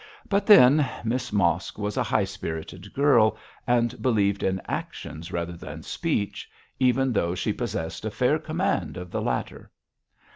But 0.27 0.47
then, 0.47 0.89
Miss 1.03 1.31
Mosk 1.31 1.77
was 1.77 1.95
a 1.95 2.01
high 2.01 2.23
spirited 2.23 2.91
girl 2.91 3.37
and 3.67 4.01
believed 4.01 4.41
in 4.41 4.59
actions 4.67 5.31
rather 5.31 5.53
than 5.53 5.83
speech, 5.83 6.49
even 6.79 7.13
though 7.13 7.35
she 7.35 7.53
possessed 7.53 8.03
a 8.03 8.09
fair 8.09 8.39
command 8.39 8.97
of 8.97 9.11
the 9.11 9.21
latter. 9.21 9.69